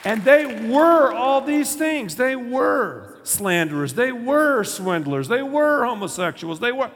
[0.05, 2.15] and they were all these things.
[2.15, 6.91] They were slanderers, they were swindlers, they were homosexuals, they were.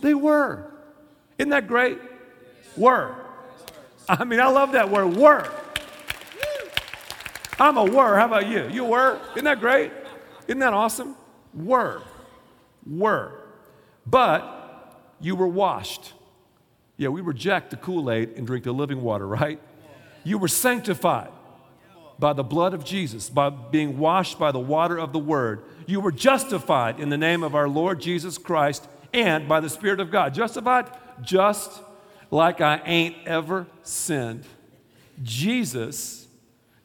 [0.00, 0.70] They were.
[1.38, 1.98] Isn't that great?
[2.76, 3.16] Were.
[4.08, 5.50] I mean, I love that word, were.
[7.58, 8.16] I'm a were.
[8.16, 8.68] How about you?
[8.68, 9.20] You were?
[9.32, 9.92] Isn't that great?
[10.52, 11.16] Isn't that awesome?
[11.54, 12.02] Were.
[12.86, 13.32] Were.
[14.06, 16.12] But you were washed.
[16.98, 19.58] Yeah, we reject the Kool Aid and drink the living water, right?
[20.24, 21.30] You were sanctified
[22.18, 25.62] by the blood of Jesus, by being washed by the water of the Word.
[25.86, 30.00] You were justified in the name of our Lord Jesus Christ and by the Spirit
[30.00, 30.34] of God.
[30.34, 30.90] Justified
[31.22, 31.80] just
[32.30, 34.44] like I ain't ever sinned.
[35.22, 36.21] Jesus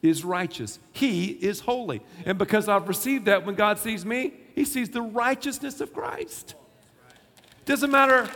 [0.01, 0.79] is righteous.
[0.93, 2.01] He is holy.
[2.25, 6.55] And because I've received that, when God sees me, he sees the righteousness of Christ.
[7.65, 8.29] Doesn't matter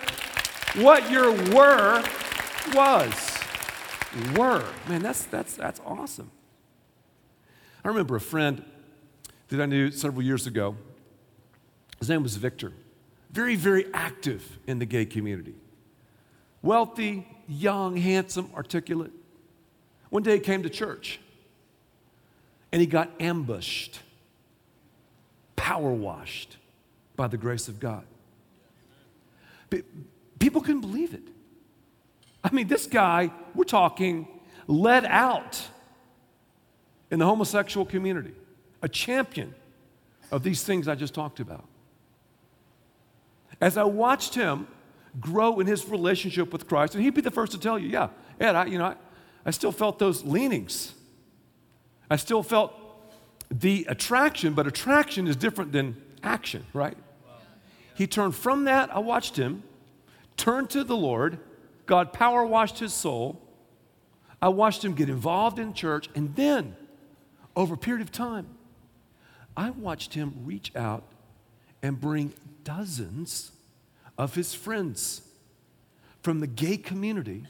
[0.76, 2.04] what your were
[2.74, 3.39] was.
[4.36, 4.65] were.
[4.89, 6.32] Man, that's, that's, that's awesome.
[7.84, 8.63] I remember a friend
[9.47, 10.76] that I knew several years ago.
[12.00, 12.74] His name was Victor.
[13.32, 15.56] Very, very active in the gay community.
[16.62, 19.12] Wealthy, young, handsome, articulate.
[20.10, 21.20] One day he came to church
[22.71, 23.99] and he got ambushed,
[25.55, 26.57] power washed
[27.15, 28.05] by the grace of God.
[30.39, 31.23] People couldn't believe it.
[32.43, 34.27] I mean, this guy, we're talking,
[34.67, 35.62] led out
[37.12, 38.34] in the homosexual community,
[38.81, 39.53] a champion
[40.31, 41.65] of these things I just talked about.
[43.60, 44.67] As I watched him
[45.19, 48.10] grow in his relationship with Christ, and he'd be the first to tell you, yeah,
[48.39, 48.95] Ed, I, you know, I,
[49.45, 50.93] I still felt those leanings.
[52.12, 52.74] I still felt
[53.50, 56.97] the attraction, but attraction is different than action, right?
[57.95, 59.63] He turned from that, I watched him,
[60.36, 61.39] turn to the Lord.
[61.86, 63.41] God power washed his soul.
[64.41, 66.76] I watched him get involved in church, and then,
[67.56, 68.47] over a period of time,
[69.56, 71.04] I watched him reach out
[71.82, 72.34] and bring
[72.65, 73.54] dozens
[74.17, 75.21] of his friends
[76.24, 77.45] from the gay community,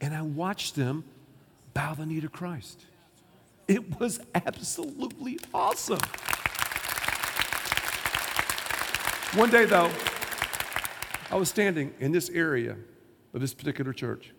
[0.00, 1.04] and I watched them
[1.72, 2.84] bow the knee to Christ.
[3.68, 6.00] It was absolutely awesome.
[9.34, 9.90] One day, though,
[11.30, 12.76] I was standing in this area
[13.34, 14.32] of this particular church,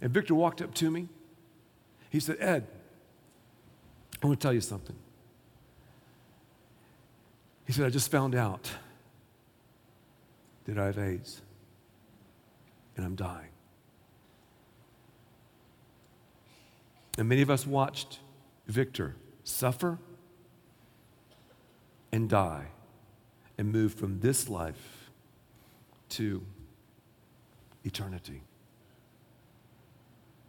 [0.00, 1.08] and Victor walked up to me.
[2.10, 2.66] He said, Ed,
[4.22, 4.96] I want to tell you something.
[7.66, 8.70] He said, I just found out
[10.66, 11.42] that I have AIDS
[12.96, 13.48] and I'm dying.
[17.18, 18.20] And many of us watched
[18.66, 19.98] Victor suffer
[22.12, 22.66] and die
[23.58, 25.10] and move from this life
[26.10, 26.42] to
[27.84, 28.42] eternity.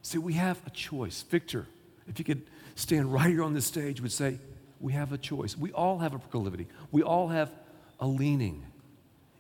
[0.01, 1.23] See, we have a choice.
[1.23, 1.67] Victor,
[2.08, 2.43] if you could
[2.75, 4.39] stand right here on this stage, would say,
[4.80, 5.58] We have a choice.
[5.58, 7.51] We all have a proclivity, we all have
[7.99, 8.65] a leaning.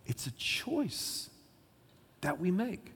[0.07, 1.29] It's a choice
[2.21, 2.91] that we make.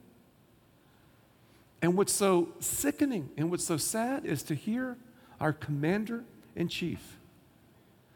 [1.82, 4.96] And what's so sickening and what's so sad is to hear
[5.40, 6.24] our commander
[6.54, 7.16] in chief,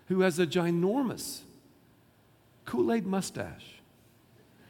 [0.08, 1.40] who has a ginormous
[2.64, 3.80] Kool Aid mustache,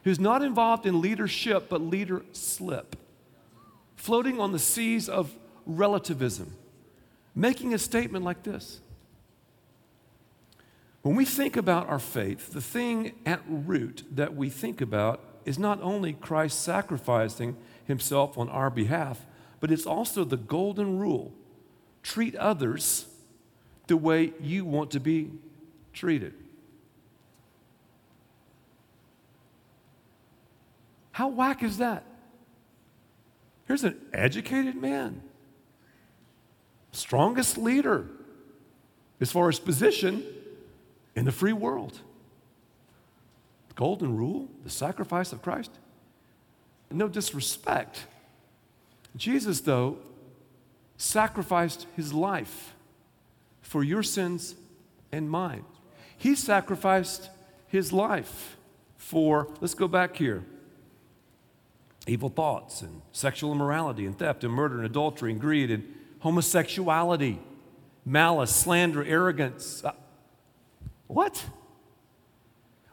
[0.03, 2.95] who's not involved in leadership but leader slip,
[3.95, 5.33] floating on the seas of
[5.65, 6.55] relativism,
[7.33, 8.79] making a statement like this.
[11.01, 15.59] When we think about our faith, the thing at root that we think about is
[15.59, 19.25] not only Christ sacrificing himself on our behalf,
[19.59, 21.31] but it's also the golden rule
[22.05, 23.07] treat others
[23.87, 25.31] the way you want to be
[25.91, 26.35] treated.
[31.11, 32.03] How whack is that?
[33.67, 35.23] Here's an educated man,
[36.91, 38.05] strongest leader
[39.19, 40.23] as far as position
[41.15, 42.01] in the free world.
[43.69, 45.71] The golden rule, the sacrifice of Christ.
[46.91, 48.05] No disrespect.
[49.17, 49.97] Jesus, though,
[50.97, 52.73] sacrificed his life
[53.61, 54.55] for your sins
[55.11, 55.65] and mine.
[56.17, 57.29] He sacrificed
[57.67, 58.57] his life
[58.97, 60.43] for, let's go back here,
[62.07, 65.83] evil thoughts and sexual immorality and theft and murder and adultery and greed and
[66.19, 67.39] homosexuality,
[68.05, 69.83] malice, slander, arrogance.
[69.83, 69.91] Uh,
[71.07, 71.43] what?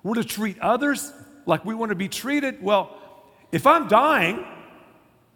[0.03, 1.13] We're to treat others
[1.47, 2.63] like we want to be treated?
[2.63, 2.99] Well,
[3.53, 4.45] if I'm dying,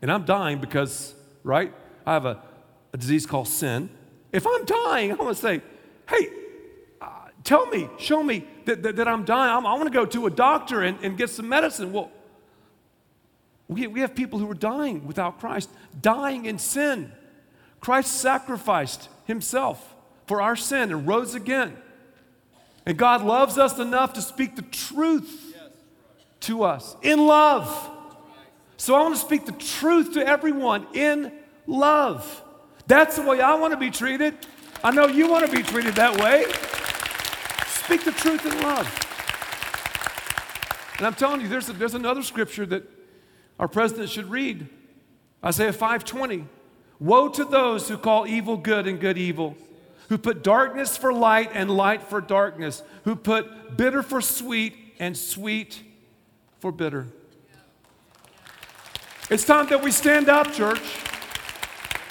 [0.03, 1.73] and I'm dying because, right,
[2.05, 2.43] I have a
[2.97, 3.91] a disease called sin.
[4.33, 5.61] If I'm dying, I want to say,
[6.09, 6.31] hey,
[6.99, 7.07] uh,
[7.45, 9.55] tell me, show me that, that, that I'm dying.
[9.55, 11.93] I'm, i want to go to a doctor and, and get some medicine.
[11.93, 12.11] Well,
[13.69, 15.69] we, we have people who are dying without Christ,
[16.01, 17.13] dying in sin.
[17.81, 19.95] Christ sacrificed himself
[20.27, 21.77] for our sin and rose again.
[22.87, 25.55] And God loves us enough to speak the truth
[26.41, 27.91] to us in love.
[28.79, 31.31] So I want to speak the truth to everyone in
[31.67, 32.43] love.
[32.87, 34.35] That's the way I want to be treated.
[34.85, 36.45] I know you want to be treated that way.
[37.67, 38.87] Speak the truth in love.
[40.99, 42.85] And I'm telling you, there's, a, there's another scripture that
[43.59, 44.69] our president should read
[45.45, 46.47] Isaiah 5:20.
[46.99, 49.57] Woe to those who call evil good and good evil,
[50.09, 55.17] who put darkness for light and light for darkness, who put bitter for sweet and
[55.17, 55.83] sweet
[56.59, 57.07] for bitter.
[59.29, 60.81] It's time that we stand up, church.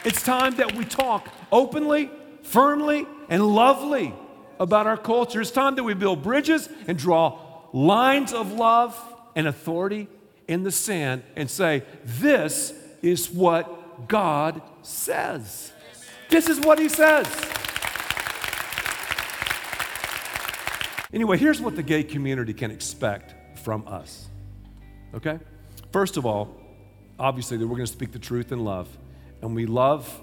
[0.05, 2.11] It's time that we talk openly,
[2.43, 4.13] firmly, and lovely
[4.59, 5.41] about our culture.
[5.41, 7.39] It's time that we build bridges and draw
[7.73, 8.95] lines of love
[9.35, 10.07] and authority
[10.47, 15.71] in the sand and say, This is what God says.
[16.29, 17.25] This is what He says.
[21.11, 24.27] Anyway, here's what the gay community can expect from us.
[25.15, 25.39] Okay?
[25.91, 26.55] First of all,
[27.17, 28.87] obviously, that we're going to speak the truth in love.
[29.41, 30.21] And we love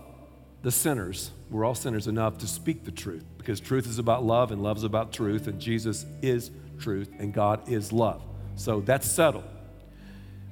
[0.62, 1.30] the sinners.
[1.50, 4.78] We're all sinners enough to speak the truth because truth is about love and love
[4.78, 8.22] is about truth, and Jesus is truth and God is love.
[8.56, 9.44] So that's settled.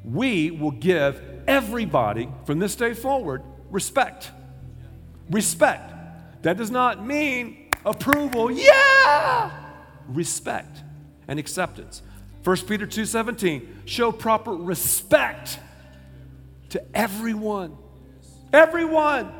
[0.04, 4.30] We will give everybody from this day forward respect.
[5.30, 5.92] Respect.
[6.42, 8.50] That does not mean approval.
[8.50, 9.50] Yeah!
[10.08, 10.78] Respect
[11.28, 12.02] and acceptance.
[12.42, 15.58] 1 Peter 2:17 show proper respect
[16.70, 17.76] to everyone.
[18.52, 19.32] Everyone.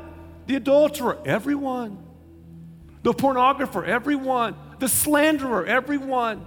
[0.47, 1.97] The adulterer, everyone.
[3.03, 4.55] The pornographer, everyone.
[4.79, 6.45] The slanderer, everyone.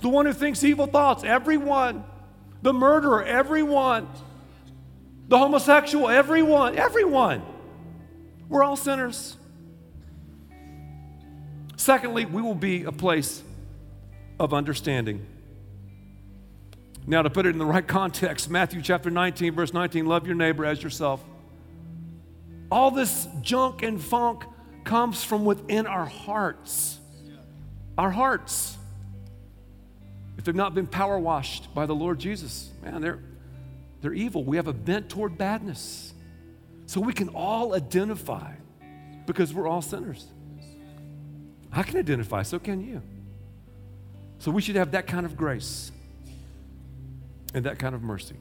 [0.00, 2.04] The one who thinks evil thoughts, everyone.
[2.62, 4.08] The murderer, everyone.
[5.28, 6.76] The homosexual, everyone.
[6.76, 7.42] Everyone.
[8.48, 9.36] We're all sinners.
[11.76, 13.42] Secondly, we will be a place
[14.40, 15.26] of understanding.
[17.06, 20.36] Now, to put it in the right context, Matthew chapter 19, verse 19 love your
[20.36, 21.24] neighbor as yourself.
[22.70, 24.44] All this junk and funk
[24.84, 26.98] comes from within our hearts.
[27.96, 28.76] Our hearts.
[30.36, 33.20] If they've not been power washed by the Lord Jesus, man, they're,
[34.00, 34.44] they're evil.
[34.44, 36.12] We have a bent toward badness.
[36.86, 38.52] So we can all identify
[39.26, 40.26] because we're all sinners.
[41.72, 43.02] I can identify, so can you.
[44.38, 45.90] So we should have that kind of grace
[47.52, 48.36] and that kind of mercy.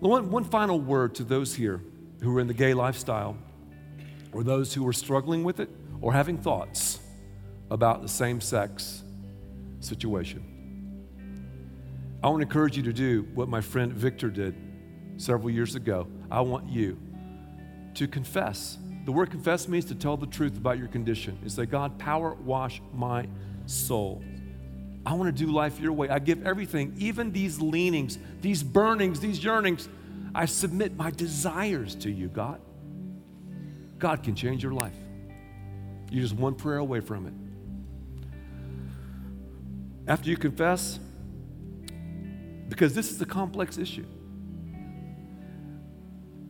[0.00, 1.82] One, one final word to those here
[2.20, 3.36] who are in the gay lifestyle,
[4.32, 7.00] or those who are struggling with it, or having thoughts
[7.70, 9.02] about the same sex
[9.80, 10.44] situation.
[12.22, 14.54] I want to encourage you to do what my friend Victor did
[15.18, 16.08] several years ago.
[16.30, 16.98] I want you
[17.94, 18.78] to confess.
[19.04, 21.38] The word confess means to tell the truth about your condition.
[21.42, 23.28] And say, God, power wash my
[23.66, 24.22] soul.
[25.06, 26.08] I want to do life your way.
[26.08, 29.88] I give everything, even these leanings, these burnings, these yearnings.
[30.34, 32.60] I submit my desires to you, God.
[33.98, 34.94] God can change your life.
[36.10, 37.32] You're just one prayer away from it.
[40.10, 40.98] After you confess,
[42.68, 44.06] because this is a complex issue,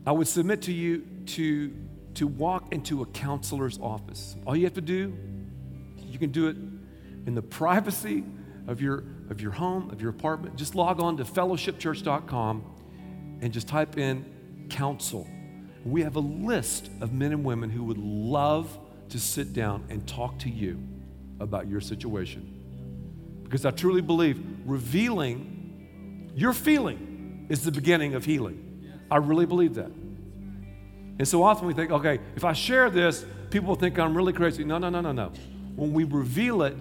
[0.06, 1.74] I would submit to you to,
[2.14, 4.36] to walk into a counselor's office.
[4.46, 5.16] All you have to do,
[5.96, 6.56] you can do it
[7.26, 8.24] in the privacy
[8.68, 12.77] of your, of your home, of your apartment, just log on to fellowshipchurch.com
[13.41, 15.28] and just type in counsel.
[15.84, 18.78] We have a list of men and women who would love
[19.11, 20.82] to sit down and talk to you
[21.41, 22.55] about your situation.
[23.45, 28.64] Because I truly believe revealing your feeling is the beginning of healing.
[29.11, 29.91] I really believe that.
[31.18, 34.32] And so often we think, okay, if I share this, people will think I'm really
[34.32, 34.62] crazy.
[34.64, 35.32] No, no, no, no, no.
[35.74, 36.76] When we reveal it,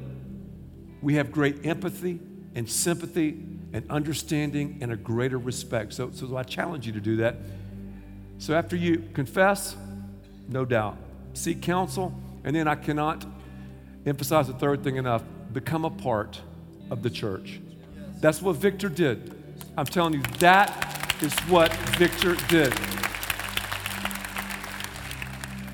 [1.01, 2.19] we have great empathy
[2.53, 3.43] and sympathy
[3.73, 5.93] and understanding and a greater respect.
[5.93, 7.37] So, so I challenge you to do that.
[8.39, 9.75] So after you confess,
[10.47, 10.97] no doubt,
[11.33, 12.13] seek counsel,
[12.43, 13.25] and then I cannot
[14.05, 16.39] emphasize the third thing enough become a part
[16.89, 17.59] of the church.
[18.19, 19.33] That's what Victor did.
[19.77, 22.73] I'm telling you, that is what Victor did.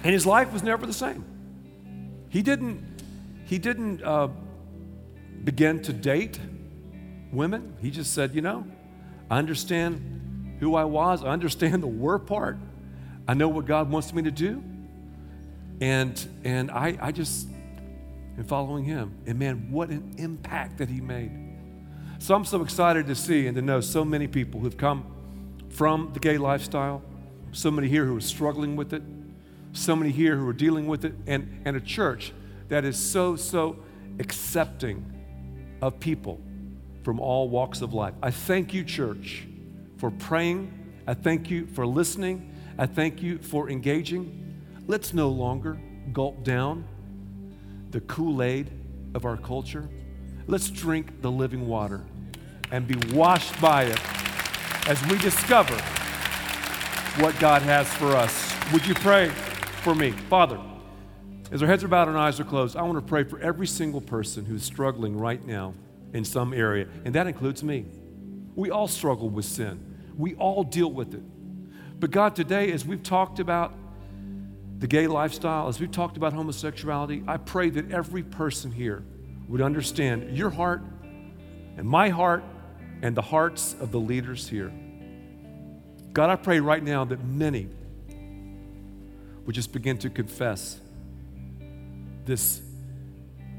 [0.03, 1.23] And his life was never the same.
[2.29, 2.83] He didn't,
[3.45, 4.29] he didn't uh,
[5.43, 6.39] begin to date
[7.33, 7.75] women.
[7.81, 8.65] He just said, you know,
[9.29, 12.57] I understand who I was, I understand the work part,
[13.27, 14.63] I know what God wants me to do.
[15.81, 17.47] And, and I, I just
[18.37, 19.17] am following him.
[19.25, 21.31] And man, what an impact that he made.
[22.19, 25.05] So I'm so excited to see and to know so many people who've come
[25.69, 27.01] from the gay lifestyle,
[27.51, 29.03] so many here who are struggling with it,
[29.73, 32.31] so many here who are dealing with it, and, and a church
[32.69, 33.77] that is so, so
[34.19, 35.03] accepting
[35.81, 36.39] of people
[37.03, 38.13] from all walks of life.
[38.21, 39.45] I thank you, church,
[39.97, 40.71] for praying.
[41.05, 42.53] I thank you for listening.
[42.77, 44.61] I thank you for engaging.
[44.87, 45.79] Let's no longer
[46.11, 46.85] gulp down
[47.91, 48.71] the Kool Aid
[49.13, 49.87] of our culture.
[50.47, 52.01] Let's drink the living water
[52.71, 53.99] and be washed by it
[54.87, 55.75] as we discover
[57.21, 58.53] what God has for us.
[58.73, 59.29] Would you pray
[59.83, 60.11] for me?
[60.11, 60.59] Father,
[61.51, 63.67] as our heads are bowed and eyes are closed, I want to pray for every
[63.67, 65.75] single person who's struggling right now
[66.13, 67.85] in some area, and that includes me.
[68.55, 71.23] We all struggle with sin, we all deal with it.
[71.99, 73.73] But God, today, as we've talked about
[74.79, 79.03] the gay lifestyle, as we've talked about homosexuality, I pray that every person here
[79.47, 80.81] would understand your heart
[81.77, 82.43] and my heart
[83.01, 84.71] and the hearts of the leaders here.
[86.11, 87.69] God, I pray right now that many
[89.45, 90.79] would just begin to confess
[92.25, 92.61] this,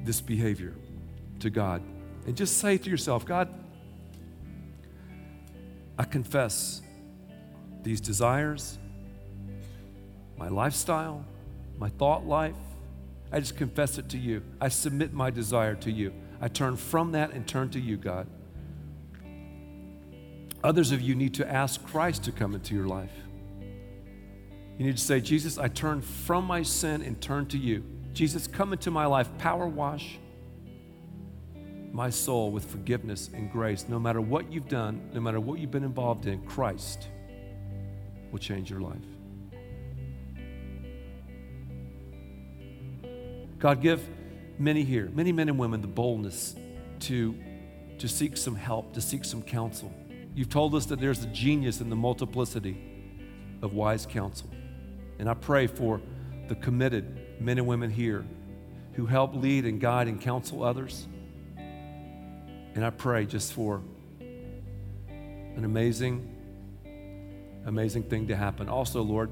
[0.04, 0.74] this behavior
[1.40, 1.82] to God.
[2.26, 3.48] And just say to yourself, God,
[5.98, 6.80] I confess
[7.82, 8.78] these desires,
[10.36, 11.24] my lifestyle,
[11.78, 12.56] my thought life.
[13.30, 14.42] I just confess it to you.
[14.60, 16.12] I submit my desire to you.
[16.40, 18.26] I turn from that and turn to you, God.
[20.62, 23.12] Others of you need to ask Christ to come into your life.
[24.78, 27.84] You need to say, Jesus, I turn from my sin and turn to you.
[28.12, 30.18] Jesus, come into my life, power wash
[31.94, 33.86] my soul with forgiveness and grace.
[33.88, 37.08] No matter what you've done, no matter what you've been involved in, Christ
[38.32, 38.96] will change your life.
[43.60, 44.06] God, give
[44.58, 46.56] many here, many men and women, the boldness
[46.98, 47.38] to,
[47.98, 49.94] to seek some help, to seek some counsel.
[50.34, 52.76] You've told us that there's a genius in the multiplicity
[53.62, 54.50] of wise counsel.
[55.20, 56.00] And I pray for
[56.48, 58.26] the committed men and women here
[58.94, 61.06] who help lead and guide and counsel others.
[62.74, 63.82] And I pray just for
[64.18, 66.28] an amazing,
[67.66, 68.68] amazing thing to happen.
[68.68, 69.30] Also, Lord,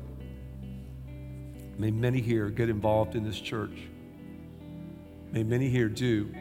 [1.76, 3.76] may many here get involved in this church.
[5.32, 6.32] May many here do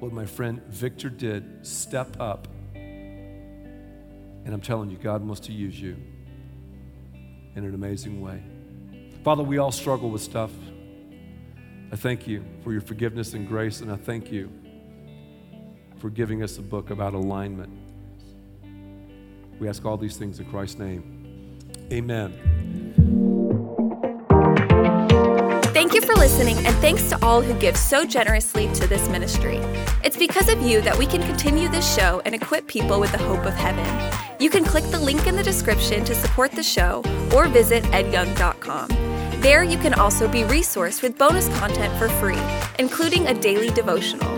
[0.00, 2.46] what my friend Victor did step up.
[2.74, 5.96] And I'm telling you, God wants to use you
[7.54, 8.42] in an amazing way.
[9.24, 10.50] Father, we all struggle with stuff.
[11.90, 14.50] I thank you for your forgiveness and grace, and I thank you
[15.98, 17.72] for giving us a book about alignment.
[19.58, 21.58] We ask all these things in Christ's name.
[21.92, 22.32] Amen.
[25.72, 29.58] Thank you for listening, and thanks to all who give so generously to this ministry.
[30.04, 33.18] It's because of you that we can continue this show and equip people with the
[33.18, 33.86] hope of heaven.
[34.40, 37.02] You can click the link in the description to support the show
[37.34, 38.88] or visit edyoung.com.
[39.40, 42.38] There, you can also be resourced with bonus content for free,
[42.78, 44.37] including a daily devotional.